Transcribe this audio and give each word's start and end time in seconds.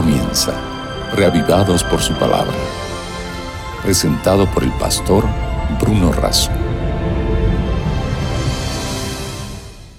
comienza, 0.00 0.52
reavivados 1.16 1.82
por 1.82 1.98
su 1.98 2.14
palabra. 2.14 2.54
Presentado 3.82 4.46
por 4.54 4.62
el 4.62 4.70
pastor 4.78 5.24
Bruno 5.80 6.12
Razo. 6.12 6.52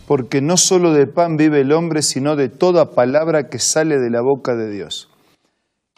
Porque 0.08 0.40
no 0.40 0.56
solo 0.56 0.94
de 0.94 1.06
pan 1.06 1.36
vive 1.36 1.60
el 1.60 1.74
hombre, 1.74 2.02
sino 2.02 2.38
de 2.38 2.48
toda 2.48 2.92
palabra 2.92 3.50
que 3.50 3.60
sale 3.60 4.00
de 4.00 4.10
la 4.10 4.22
boca 4.22 4.56
de 4.56 4.72
Dios. 4.72 5.10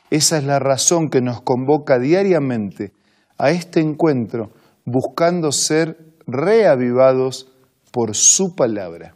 Esa 0.09 0.39
es 0.39 0.45
la 0.45 0.57
razón 0.57 1.11
que 1.11 1.21
nos 1.21 1.43
convoca 1.43 1.99
diariamente 1.99 2.93
a 3.37 3.51
este 3.51 3.81
encuentro, 3.81 4.49
buscando 4.83 5.51
ser 5.51 5.99
reavivados 6.25 7.53
por 7.91 8.15
su 8.15 8.55
palabra. 8.55 9.13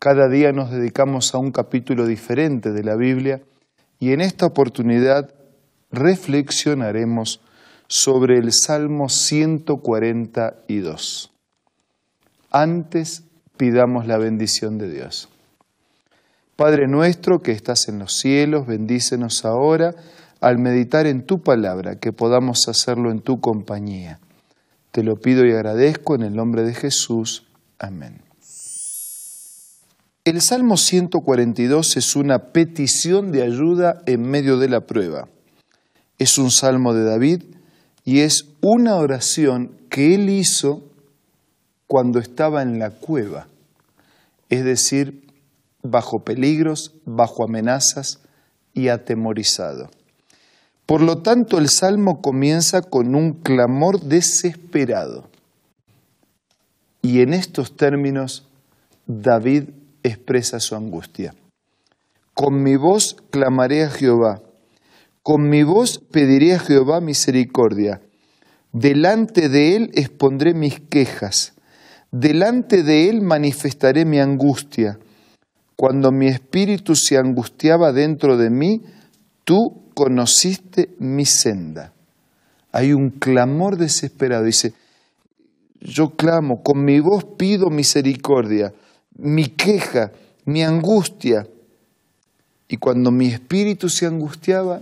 Cada 0.00 0.28
día 0.28 0.50
nos 0.50 0.72
dedicamos 0.72 1.32
a 1.32 1.38
un 1.38 1.52
capítulo 1.52 2.06
diferente 2.06 2.72
de 2.72 2.82
la 2.82 2.96
Biblia 2.96 3.42
y 4.00 4.12
en 4.12 4.20
esta 4.20 4.46
oportunidad 4.46 5.32
reflexionaremos 5.92 7.40
sobre 7.86 8.38
el 8.38 8.52
Salmo 8.52 9.08
142. 9.08 11.30
Antes 12.50 13.22
pidamos 13.56 14.06
la 14.06 14.18
bendición 14.18 14.78
de 14.78 14.90
Dios. 14.90 15.28
Padre 16.56 16.88
nuestro 16.88 17.40
que 17.40 17.52
estás 17.52 17.88
en 17.88 17.98
los 17.98 18.14
cielos, 18.14 18.66
bendícenos 18.66 19.44
ahora 19.44 19.94
al 20.40 20.58
meditar 20.58 21.06
en 21.06 21.26
tu 21.26 21.42
palabra, 21.42 21.96
que 21.96 22.12
podamos 22.12 22.68
hacerlo 22.68 23.10
en 23.10 23.20
tu 23.20 23.40
compañía. 23.40 24.20
Te 24.90 25.02
lo 25.02 25.16
pido 25.16 25.46
y 25.46 25.52
agradezco 25.52 26.14
en 26.14 26.22
el 26.22 26.34
nombre 26.34 26.62
de 26.62 26.74
Jesús. 26.74 27.46
Amén. 27.78 28.29
El 30.26 30.42
Salmo 30.42 30.76
142 30.76 31.96
es 31.96 32.14
una 32.14 32.52
petición 32.52 33.32
de 33.32 33.42
ayuda 33.42 34.02
en 34.04 34.20
medio 34.20 34.58
de 34.58 34.68
la 34.68 34.82
prueba. 34.82 35.28
Es 36.18 36.36
un 36.36 36.50
salmo 36.50 36.92
de 36.92 37.04
David 37.04 37.44
y 38.04 38.20
es 38.20 38.44
una 38.60 38.96
oración 38.96 39.72
que 39.88 40.14
él 40.14 40.28
hizo 40.28 40.82
cuando 41.86 42.18
estaba 42.18 42.60
en 42.60 42.78
la 42.78 42.90
cueva, 42.90 43.48
es 44.50 44.62
decir, 44.62 45.26
bajo 45.82 46.22
peligros, 46.22 46.92
bajo 47.06 47.42
amenazas 47.42 48.20
y 48.74 48.88
atemorizado. 48.88 49.88
Por 50.84 51.00
lo 51.00 51.22
tanto, 51.22 51.56
el 51.56 51.70
salmo 51.70 52.20
comienza 52.20 52.82
con 52.82 53.14
un 53.14 53.32
clamor 53.32 54.02
desesperado. 54.02 55.30
Y 57.00 57.22
en 57.22 57.32
estos 57.32 57.74
términos, 57.74 58.46
David 59.06 59.79
expresa 60.02 60.60
su 60.60 60.74
angustia. 60.74 61.34
Con 62.34 62.62
mi 62.62 62.76
voz 62.76 63.16
clamaré 63.30 63.84
a 63.84 63.90
Jehová, 63.90 64.40
con 65.22 65.48
mi 65.48 65.62
voz 65.62 65.98
pediré 65.98 66.54
a 66.54 66.58
Jehová 66.58 67.00
misericordia. 67.00 68.00
Delante 68.72 69.48
de 69.48 69.76
él 69.76 69.90
expondré 69.94 70.54
mis 70.54 70.80
quejas, 70.80 71.54
delante 72.10 72.82
de 72.82 73.08
él 73.08 73.20
manifestaré 73.20 74.04
mi 74.04 74.20
angustia. 74.20 74.98
Cuando 75.76 76.12
mi 76.12 76.28
espíritu 76.28 76.94
se 76.94 77.16
angustiaba 77.16 77.92
dentro 77.92 78.36
de 78.36 78.50
mí, 78.50 78.82
tú 79.44 79.90
conociste 79.94 80.94
mi 80.98 81.24
senda. 81.24 81.92
Hay 82.72 82.92
un 82.92 83.10
clamor 83.10 83.76
desesperado. 83.76 84.44
Dice, 84.44 84.74
yo 85.80 86.10
clamo, 86.10 86.62
con 86.62 86.84
mi 86.84 87.00
voz 87.00 87.24
pido 87.36 87.70
misericordia 87.70 88.72
mi 89.16 89.48
queja, 89.48 90.12
mi 90.44 90.62
angustia. 90.62 91.46
Y 92.68 92.76
cuando 92.76 93.10
mi 93.10 93.28
espíritu 93.28 93.88
se 93.88 94.06
angustiaba, 94.06 94.80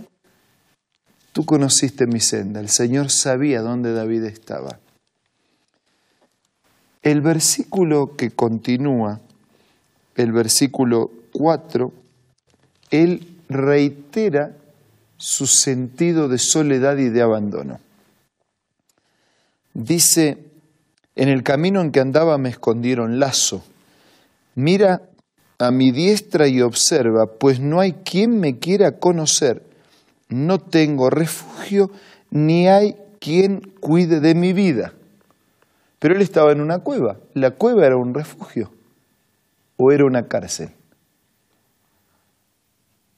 tú 1.33 1.45
conociste 1.45 2.07
mi 2.07 2.19
senda. 2.19 2.59
El 2.59 2.69
Señor 2.69 3.09
sabía 3.09 3.61
dónde 3.61 3.93
David 3.93 4.23
estaba. 4.25 4.79
El 7.01 7.21
versículo 7.21 8.15
que 8.15 8.31
continúa, 8.31 9.19
el 10.15 10.31
versículo 10.31 11.11
4, 11.33 11.93
él 12.91 13.37
reitera 13.47 14.55
su 15.17 15.47
sentido 15.47 16.27
de 16.27 16.37
soledad 16.37 16.97
y 16.97 17.09
de 17.09 17.21
abandono. 17.21 17.79
Dice, 19.73 20.37
en 21.15 21.29
el 21.29 21.43
camino 21.43 21.81
en 21.81 21.91
que 21.91 21.99
andaba 21.99 22.37
me 22.37 22.49
escondieron 22.49 23.19
lazo 23.19 23.63
Mira 24.59 25.03
a 25.57 25.71
mi 25.71 25.93
diestra 25.93 26.49
y 26.49 26.59
observa, 26.59 27.37
pues 27.39 27.61
no 27.61 27.79
hay 27.79 27.93
quien 27.93 28.41
me 28.41 28.59
quiera 28.59 28.99
conocer. 28.99 29.63
No 30.27 30.59
tengo 30.59 31.09
refugio, 31.09 31.91
ni 32.29 32.67
hay 32.67 32.97
quien 33.21 33.61
cuide 33.79 34.19
de 34.19 34.35
mi 34.35 34.51
vida. 34.51 34.91
Pero 35.99 36.13
él 36.13 36.21
estaba 36.21 36.51
en 36.51 36.59
una 36.59 36.79
cueva. 36.79 37.19
La 37.33 37.51
cueva 37.51 37.85
era 37.85 37.95
un 37.95 38.13
refugio 38.13 38.69
o 39.77 39.93
era 39.93 40.03
una 40.03 40.27
cárcel. 40.27 40.71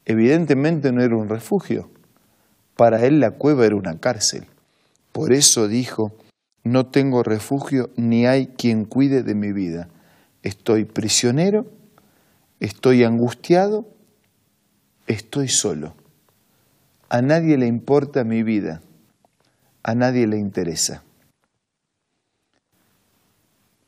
Evidentemente 0.06 0.92
no 0.92 1.02
era 1.02 1.16
un 1.16 1.28
refugio. 1.28 1.90
Para 2.76 3.04
él 3.04 3.20
la 3.20 3.32
cueva 3.32 3.66
era 3.66 3.76
una 3.76 3.98
cárcel. 4.00 4.46
Por 5.12 5.34
eso 5.34 5.68
dijo, 5.68 6.12
no 6.64 6.86
tengo 6.86 7.24
refugio 7.24 7.90
ni 7.96 8.28
hay 8.28 8.46
quien 8.46 8.86
cuide 8.86 9.24
de 9.24 9.34
mi 9.34 9.52
vida 9.54 9.90
estoy 10.44 10.86
prisionero, 10.86 11.66
estoy 12.60 13.04
angustiado, 13.04 13.88
estoy 15.08 15.48
solo. 15.48 15.96
A 17.10 17.22
nadie 17.22 17.58
le 17.58 17.68
importa 17.68 18.24
mi 18.24 18.44
vida, 18.44 18.82
a 19.84 19.96
nadie 19.96 20.28
le 20.28 20.38
interesa. 20.38 21.04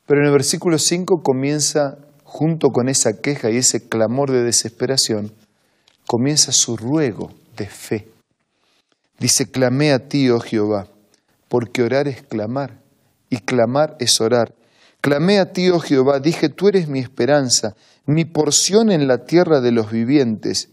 Pero 0.06 0.20
en 0.20 0.26
el 0.26 0.32
versículo 0.32 0.78
5 0.78 1.22
comienza, 1.22 1.98
junto 2.24 2.68
con 2.68 2.88
esa 2.88 3.20
queja 3.20 3.50
y 3.50 3.56
ese 3.56 3.88
clamor 3.88 4.30
de 4.30 4.42
desesperación, 4.42 5.32
comienza 6.06 6.52
su 6.52 6.76
ruego 6.76 7.30
de 7.56 7.66
fe. 7.66 8.08
Dice, 9.18 9.50
clamé 9.50 9.92
a 9.92 10.08
ti, 10.08 10.28
oh 10.28 10.40
Jehová, 10.40 10.88
porque 11.48 11.82
orar 11.82 12.08
es 12.08 12.22
clamar, 12.22 12.80
y 13.30 13.38
clamar 13.38 13.96
es 13.98 14.20
orar. 14.20 14.54
Clamé 15.04 15.38
a 15.38 15.52
ti, 15.52 15.68
oh 15.68 15.80
Jehová, 15.80 16.18
dije, 16.18 16.48
tú 16.48 16.66
eres 16.66 16.88
mi 16.88 16.98
esperanza, 16.98 17.76
mi 18.06 18.24
porción 18.24 18.90
en 18.90 19.06
la 19.06 19.26
tierra 19.26 19.60
de 19.60 19.70
los 19.70 19.90
vivientes. 19.90 20.70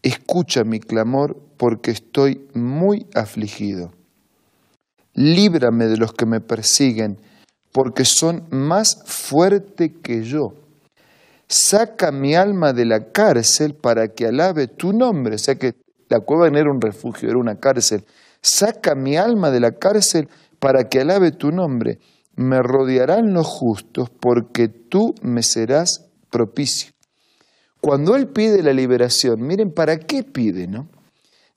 Escucha 0.00 0.64
mi 0.64 0.80
clamor, 0.80 1.36
porque 1.58 1.90
estoy 1.90 2.48
muy 2.54 3.06
afligido. 3.14 3.92
Líbrame 5.12 5.88
de 5.88 5.98
los 5.98 6.14
que 6.14 6.24
me 6.24 6.40
persiguen, 6.40 7.20
porque 7.70 8.06
son 8.06 8.46
más 8.48 9.02
fuertes 9.04 9.90
que 10.02 10.22
yo. 10.22 10.54
Saca 11.48 12.10
mi 12.10 12.34
alma 12.34 12.72
de 12.72 12.86
la 12.86 13.12
cárcel 13.12 13.74
para 13.74 14.08
que 14.08 14.24
alabe 14.24 14.68
tu 14.68 14.94
nombre. 14.94 15.34
O 15.34 15.38
sea 15.38 15.56
que 15.56 15.74
la 16.08 16.20
cueva 16.20 16.48
no 16.48 16.58
era 16.58 16.72
un 16.72 16.80
refugio, 16.80 17.28
era 17.28 17.38
una 17.38 17.56
cárcel. 17.56 18.06
Saca 18.40 18.94
mi 18.94 19.18
alma 19.18 19.50
de 19.50 19.60
la 19.60 19.72
cárcel 19.72 20.30
para 20.58 20.88
que 20.88 21.00
alabe 21.00 21.32
tu 21.32 21.50
nombre 21.50 21.98
me 22.38 22.62
rodearán 22.62 23.32
los 23.32 23.48
justos 23.48 24.10
porque 24.10 24.68
tú 24.68 25.12
me 25.22 25.42
serás 25.42 26.08
propicio. 26.30 26.92
Cuando 27.80 28.14
Él 28.14 28.28
pide 28.28 28.62
la 28.62 28.72
liberación, 28.72 29.40
miren, 29.40 29.72
¿para 29.72 29.98
qué 29.98 30.22
pide, 30.22 30.68
no? 30.68 30.88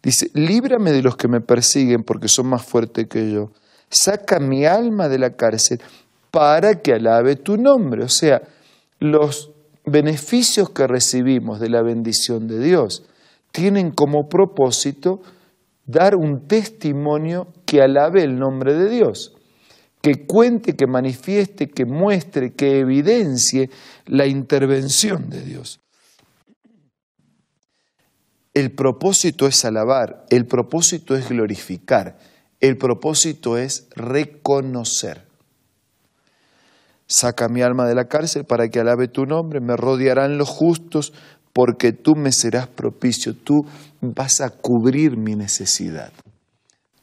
Dice, 0.02 0.32
líbrame 0.34 0.92
de 0.92 1.04
los 1.04 1.16
que 1.18 1.28
me 1.28 1.40
persiguen 1.40 2.02
porque 2.04 2.28
son 2.28 2.48
más 2.48 2.66
fuertes 2.66 3.06
que 3.08 3.32
yo. 3.32 3.52
Saca 3.92 4.40
mi 4.40 4.66
alma 4.66 5.08
de 5.08 5.20
la 5.20 5.36
cárcel 5.36 5.80
para 6.32 6.82
que 6.82 6.94
alabe 6.94 7.36
tu 7.36 7.58
nombre. 7.58 8.04
O 8.04 8.10
sea, 8.10 8.42
los 9.00 9.52
beneficios 9.86 10.72
que 10.72 10.88
recibimos 10.88 11.60
de 11.60 11.70
la 11.70 11.84
bendición 11.84 12.48
de 12.48 12.58
Dios 12.58 13.06
tienen 13.52 13.92
como 13.92 14.28
propósito 14.28 15.22
dar 15.86 16.16
un 16.16 16.48
testimonio 16.48 17.50
que 17.68 17.84
alabe 17.84 18.24
el 18.24 18.40
nombre 18.40 18.74
de 18.74 18.90
Dios 18.90 19.36
que 20.02 20.26
cuente, 20.26 20.76
que 20.76 20.88
manifieste, 20.88 21.68
que 21.68 21.86
muestre, 21.86 22.54
que 22.54 22.80
evidencie 22.80 23.70
la 24.06 24.26
intervención 24.26 25.30
de 25.30 25.42
Dios. 25.42 25.80
El 28.54 28.72
propósito 28.72 29.48
es 29.48 29.64
alabar, 29.64 30.26
el 30.30 30.46
propósito 30.46 31.16
es 31.16 31.30
glorificar, 31.30 32.18
el 32.60 32.78
propósito 32.78 33.58
es 33.58 33.88
reconocer. 33.96 35.26
Saca 37.08 37.48
mi 37.48 37.62
alma 37.62 37.88
de 37.88 37.96
la 37.96 38.06
cárcel 38.06 38.46
para 38.46 38.70
que 38.70 38.80
alabe 38.80 39.08
tu 39.08 39.26
nombre, 39.26 39.62
me 39.62 39.78
rodearán 39.78 40.38
los 40.38 40.50
justos 40.50 41.14
porque 41.54 41.92
tú 41.92 42.16
me 42.16 42.32
serás 42.32 42.68
propicio, 42.68 43.36
tú 43.36 43.66
vas 44.02 44.42
a 44.42 44.50
cubrir 44.50 45.18
mi 45.18 45.36
necesidad 45.36 46.12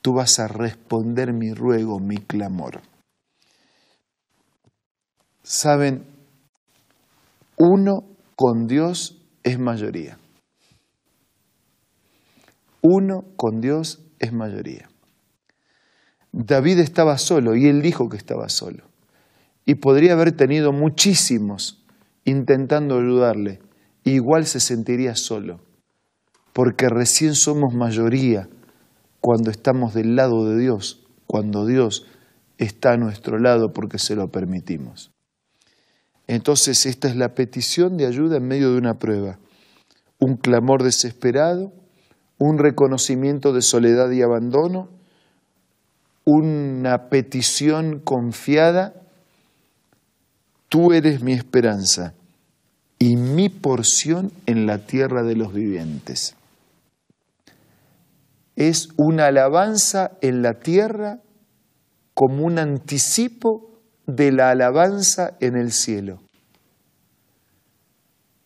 tú 0.02 0.14
vas 0.14 0.38
a 0.38 0.48
responder 0.48 1.32
mi 1.32 1.52
ruego, 1.52 1.98
mi 2.00 2.16
clamor. 2.16 2.80
Saben, 5.42 6.04
uno 7.56 8.04
con 8.36 8.66
Dios 8.66 9.20
es 9.42 9.58
mayoría. 9.58 10.18
Uno 12.82 13.24
con 13.36 13.60
Dios 13.60 14.00
es 14.18 14.32
mayoría. 14.32 14.88
David 16.32 16.78
estaba 16.78 17.18
solo 17.18 17.56
y 17.56 17.66
él 17.66 17.82
dijo 17.82 18.08
que 18.08 18.16
estaba 18.16 18.48
solo. 18.48 18.84
Y 19.64 19.76
podría 19.76 20.12
haber 20.12 20.32
tenido 20.32 20.72
muchísimos 20.72 21.84
intentando 22.24 22.98
ayudarle. 22.98 23.60
Igual 24.04 24.46
se 24.46 24.60
sentiría 24.60 25.16
solo, 25.16 25.60
porque 26.52 26.88
recién 26.88 27.34
somos 27.34 27.74
mayoría 27.74 28.48
cuando 29.20 29.50
estamos 29.50 29.94
del 29.94 30.16
lado 30.16 30.48
de 30.48 30.58
Dios, 30.58 31.06
cuando 31.26 31.66
Dios 31.66 32.06
está 32.58 32.92
a 32.92 32.96
nuestro 32.96 33.38
lado 33.38 33.72
porque 33.72 33.98
se 33.98 34.16
lo 34.16 34.28
permitimos. 34.28 35.12
Entonces 36.26 36.84
esta 36.86 37.08
es 37.08 37.16
la 37.16 37.34
petición 37.34 37.96
de 37.96 38.06
ayuda 38.06 38.36
en 38.36 38.46
medio 38.46 38.72
de 38.72 38.78
una 38.78 38.98
prueba, 38.98 39.38
un 40.18 40.36
clamor 40.36 40.82
desesperado, 40.82 41.72
un 42.38 42.58
reconocimiento 42.58 43.52
de 43.52 43.62
soledad 43.62 44.10
y 44.10 44.22
abandono, 44.22 44.88
una 46.24 47.08
petición 47.08 48.00
confiada, 48.00 48.94
tú 50.68 50.92
eres 50.92 51.22
mi 51.22 51.32
esperanza 51.32 52.14
y 52.98 53.16
mi 53.16 53.48
porción 53.48 54.30
en 54.46 54.66
la 54.66 54.78
tierra 54.78 55.22
de 55.22 55.36
los 55.36 55.54
vivientes. 55.54 56.34
Es 58.58 58.88
una 58.96 59.26
alabanza 59.26 60.18
en 60.20 60.42
la 60.42 60.54
tierra 60.54 61.20
como 62.12 62.44
un 62.44 62.58
anticipo 62.58 63.78
de 64.08 64.32
la 64.32 64.50
alabanza 64.50 65.36
en 65.38 65.56
el 65.56 65.70
cielo. 65.70 66.18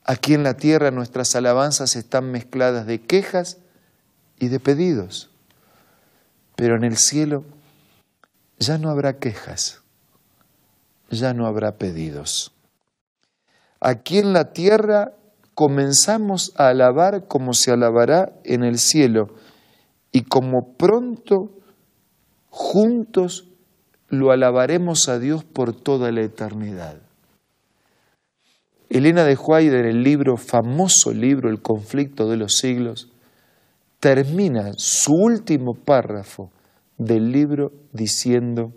Aquí 0.04 0.34
en 0.34 0.42
la 0.42 0.52
tierra 0.58 0.90
nuestras 0.90 1.34
alabanzas 1.34 1.96
están 1.96 2.30
mezcladas 2.30 2.84
de 2.84 3.00
quejas 3.00 3.56
y 4.38 4.48
de 4.48 4.60
pedidos, 4.60 5.30
pero 6.56 6.76
en 6.76 6.84
el 6.84 6.98
cielo 6.98 7.46
ya 8.58 8.76
no 8.76 8.90
habrá 8.90 9.14
quejas, 9.14 9.80
ya 11.08 11.32
no 11.32 11.46
habrá 11.46 11.78
pedidos. 11.78 12.52
Aquí 13.80 14.18
en 14.18 14.34
la 14.34 14.52
tierra 14.52 15.14
comenzamos 15.54 16.52
a 16.56 16.68
alabar 16.68 17.28
como 17.28 17.54
se 17.54 17.70
alabará 17.70 18.34
en 18.44 18.62
el 18.62 18.78
cielo 18.78 19.40
y 20.12 20.24
como 20.24 20.74
pronto 20.76 21.50
juntos 22.50 23.48
lo 24.08 24.30
alabaremos 24.30 25.08
a 25.08 25.18
Dios 25.18 25.42
por 25.42 25.74
toda 25.74 26.12
la 26.12 26.20
eternidad. 26.20 27.00
Elena 28.90 29.24
de 29.24 29.36
White 29.36 29.80
en 29.80 29.86
el 29.86 30.02
libro, 30.02 30.36
famoso 30.36 31.12
libro 31.12 31.48
El 31.48 31.62
conflicto 31.62 32.28
de 32.28 32.36
los 32.36 32.58
siglos, 32.58 33.10
termina 34.00 34.72
su 34.76 35.14
último 35.14 35.72
párrafo 35.74 36.50
del 36.98 37.32
libro 37.32 37.72
diciendo, 37.92 38.74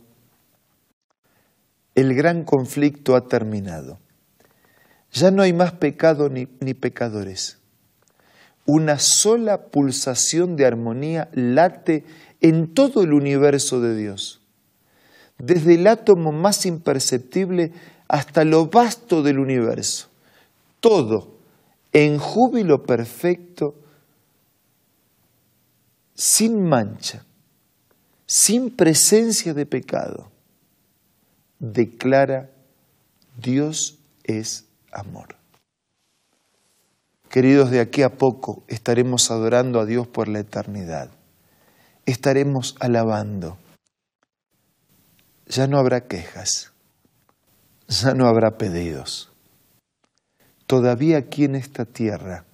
el 1.96 2.16
gran 2.16 2.46
conflicto 2.46 3.16
ha 3.18 3.28
terminado. 3.28 4.00
Ya 5.12 5.32
no 5.32 5.42
hay 5.42 5.52
más 5.52 5.74
pecado 5.74 6.30
ni, 6.30 6.48
ni 6.62 6.74
pecadores. 6.74 7.60
Una 8.66 9.00
sola 9.00 9.68
pulsación 9.68 10.56
de 10.56 10.66
armonía 10.66 11.30
late 11.34 12.04
en 12.42 12.74
todo 12.74 13.04
el 13.04 13.14
universo 13.14 13.80
de 13.80 13.96
Dios 13.96 14.42
desde 15.38 15.76
el 15.76 15.88
átomo 15.88 16.32
más 16.32 16.66
imperceptible 16.66 17.74
hasta 18.08 18.44
lo 18.44 18.68
vasto 18.68 19.24
del 19.24 19.40
universo. 19.40 20.08
Todo 20.80 21.36
en 21.92 22.18
júbilo 22.18 22.84
perfecto, 22.84 23.76
sin 26.14 26.62
mancha, 26.64 27.26
sin 28.26 28.70
presencia 28.70 29.54
de 29.54 29.66
pecado, 29.66 30.32
declara 31.60 32.50
Dios 33.38 33.98
es 34.24 34.66
amor. 34.92 35.36
Queridos, 37.36 37.70
de 37.70 37.82
aquí 37.82 38.02
a 38.02 38.12
poco 38.12 38.64
estaremos 38.70 39.30
adorando 39.30 39.82
a 39.82 39.86
Dios 39.86 40.08
por 40.08 40.30
la 40.30 40.40
eternidad. 40.40 41.12
Estaremos 42.06 42.78
alabando 42.80 43.58
ya 45.46 45.68
no 45.68 45.78
habrá 45.78 46.08
quejas, 46.08 46.72
ya 47.90 48.14
no 48.14 48.30
habrá 48.30 48.52
pedidos. 48.52 49.34
Todavía 50.66 51.18
aquí 51.18 51.44
en 51.44 51.56
esta 51.56 51.84
tierra 51.84 52.46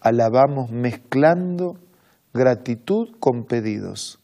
alabamos 0.00 0.70
mezclando 0.70 1.80
gratitud 2.32 3.16
con 3.18 3.42
pedidos 3.42 4.20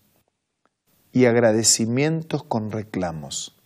y 1.11 1.25
agradecimientos 1.25 2.45
con 2.45 2.71
reclamos. 2.71 3.57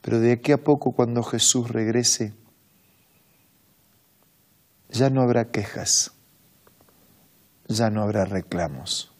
Pero 0.00 0.18
de 0.18 0.32
aquí 0.32 0.50
a 0.50 0.58
poco 0.58 0.90
cuando 0.90 1.22
Jesús 1.22 1.70
regrese, 1.70 2.34
ya 4.90 5.10
no 5.10 5.22
habrá 5.22 5.50
quejas, 5.50 6.12
ya 7.68 7.90
no 7.90 8.02
habrá 8.02 8.24
reclamos. 8.24 9.12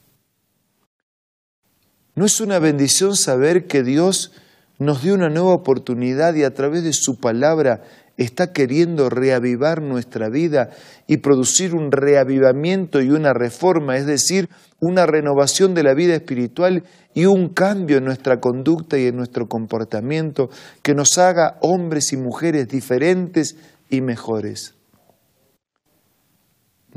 ¿No 2.15 2.25
es 2.25 2.41
una 2.41 2.59
bendición 2.59 3.15
saber 3.15 3.67
que 3.67 3.83
Dios 3.83 4.33
nos 4.79 5.03
dio 5.03 5.15
una 5.15 5.29
nueva 5.29 5.55
oportunidad 5.55 6.35
y 6.35 6.45
a 6.45 6.55
través 6.55 6.83
de 6.85 6.93
su 6.93 7.21
palabra 7.21 7.83
está 8.17 8.53
queriendo 8.53 9.09
reavivar 9.09 9.81
nuestra 9.81 10.29
vida 10.29 10.71
y 11.07 11.19
producir 11.19 11.75
un 11.75 11.93
reavivamiento 11.93 13.01
y 13.01 13.11
una 13.11 13.33
reforma, 13.33 13.97
es 13.97 14.07
decir, 14.07 14.49
una 14.81 15.07
renovación 15.07 15.75
de 15.75 15.85
la 15.85 15.95
vida 15.95 16.15
espiritual 16.15 16.83
y 17.15 17.27
un 17.27 17.49
cambio 17.49 17.99
en 17.99 18.05
nuestra 18.05 18.41
conducta 18.41 18.99
y 18.99 19.07
en 19.07 19.17
nuestro 19.17 19.49
comportamiento 19.49 20.51
que 20.83 20.95
nos 20.95 21.19
haga 21.19 21.59
hombres 21.61 22.13
y 22.13 22.17
mujeres 22.17 22.69
diferentes 22.69 23.57
y 23.89 24.01
mejores. 24.01 24.78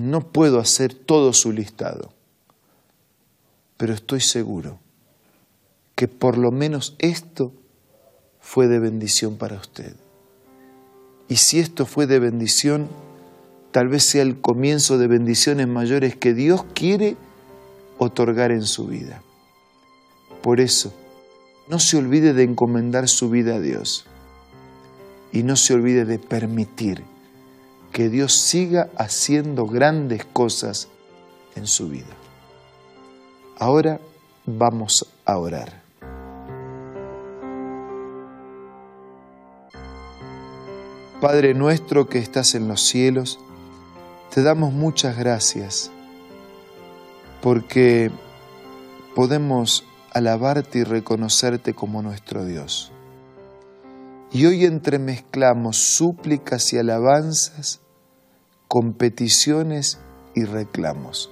No 0.01 0.21
puedo 0.21 0.57
hacer 0.57 0.95
todo 0.95 1.31
su 1.31 1.51
listado, 1.51 2.11
pero 3.77 3.93
estoy 3.93 4.19
seguro 4.19 4.79
que 5.93 6.07
por 6.07 6.39
lo 6.39 6.51
menos 6.51 6.95
esto 6.97 7.53
fue 8.39 8.67
de 8.67 8.79
bendición 8.79 9.37
para 9.37 9.57
usted. 9.57 9.95
Y 11.29 11.35
si 11.35 11.59
esto 11.59 11.85
fue 11.85 12.07
de 12.07 12.17
bendición, 12.17 12.89
tal 13.69 13.89
vez 13.89 14.03
sea 14.03 14.23
el 14.23 14.41
comienzo 14.41 14.97
de 14.97 15.05
bendiciones 15.05 15.67
mayores 15.67 16.15
que 16.15 16.33
Dios 16.33 16.65
quiere 16.73 17.15
otorgar 17.99 18.51
en 18.51 18.63
su 18.63 18.87
vida. 18.87 19.21
Por 20.41 20.61
eso, 20.61 20.91
no 21.69 21.77
se 21.77 21.97
olvide 21.97 22.33
de 22.33 22.41
encomendar 22.41 23.07
su 23.07 23.29
vida 23.29 23.57
a 23.57 23.59
Dios 23.59 24.07
y 25.31 25.43
no 25.43 25.55
se 25.55 25.75
olvide 25.75 26.05
de 26.05 26.17
permitir 26.17 27.03
que 27.91 28.09
Dios 28.09 28.33
siga 28.33 28.89
haciendo 28.97 29.65
grandes 29.65 30.25
cosas 30.25 30.87
en 31.55 31.67
su 31.67 31.89
vida. 31.89 32.15
Ahora 33.59 33.99
vamos 34.45 35.07
a 35.25 35.37
orar. 35.37 35.81
Padre 41.21 41.53
nuestro 41.53 42.07
que 42.07 42.17
estás 42.17 42.55
en 42.55 42.67
los 42.67 42.81
cielos, 42.81 43.39
te 44.33 44.41
damos 44.41 44.73
muchas 44.73 45.17
gracias 45.17 45.91
porque 47.41 48.09
podemos 49.13 49.83
alabarte 50.13 50.79
y 50.79 50.83
reconocerte 50.83 51.75
como 51.75 52.01
nuestro 52.01 52.45
Dios. 52.45 52.91
Y 54.31 54.45
hoy 54.45 54.65
entremezclamos 54.65 55.77
súplicas 55.77 56.73
y 56.73 56.77
alabanzas 56.77 57.80
con 58.71 58.93
peticiones 58.93 59.99
y 60.33 60.45
reclamos. 60.45 61.29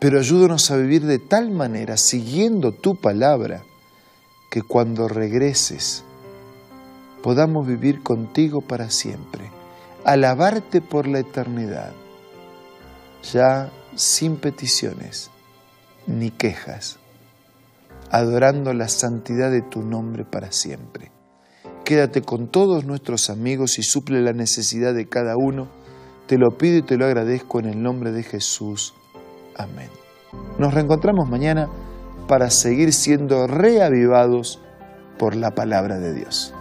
Pero 0.00 0.18
ayúdanos 0.18 0.72
a 0.72 0.76
vivir 0.76 1.06
de 1.06 1.20
tal 1.20 1.52
manera, 1.52 1.96
siguiendo 1.96 2.72
tu 2.72 2.96
palabra, 2.96 3.62
que 4.50 4.62
cuando 4.62 5.06
regreses, 5.06 6.02
podamos 7.22 7.64
vivir 7.64 8.02
contigo 8.02 8.60
para 8.60 8.90
siempre, 8.90 9.52
alabarte 10.02 10.80
por 10.80 11.06
la 11.06 11.20
eternidad, 11.20 11.92
ya 13.32 13.70
sin 13.94 14.34
peticiones 14.34 15.30
ni 16.08 16.32
quejas, 16.32 16.98
adorando 18.10 18.72
la 18.72 18.88
santidad 18.88 19.52
de 19.52 19.62
tu 19.62 19.82
nombre 19.82 20.24
para 20.24 20.50
siempre. 20.50 21.12
Quédate 21.84 22.22
con 22.22 22.48
todos 22.48 22.84
nuestros 22.84 23.30
amigos 23.30 23.78
y 23.78 23.84
suple 23.84 24.22
la 24.22 24.32
necesidad 24.32 24.92
de 24.92 25.08
cada 25.08 25.36
uno. 25.36 25.77
Te 26.28 26.38
lo 26.38 26.50
pido 26.50 26.76
y 26.76 26.82
te 26.82 26.96
lo 26.96 27.06
agradezco 27.06 27.58
en 27.58 27.66
el 27.66 27.82
nombre 27.82 28.12
de 28.12 28.22
Jesús. 28.22 28.94
Amén. 29.56 29.88
Nos 30.58 30.74
reencontramos 30.74 31.28
mañana 31.28 31.68
para 32.28 32.50
seguir 32.50 32.92
siendo 32.92 33.46
reavivados 33.46 34.60
por 35.18 35.34
la 35.34 35.50
palabra 35.52 35.98
de 35.98 36.14
Dios. 36.14 36.54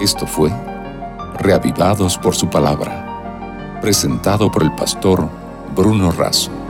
Esto 0.00 0.26
fue 0.26 0.50
Reavivados 1.40 2.16
por 2.16 2.34
su 2.36 2.48
palabra 2.48 3.04
presentado 3.84 4.50
por 4.50 4.62
el 4.62 4.72
pastor 4.72 5.28
Bruno 5.74 6.10
Razo. 6.10 6.63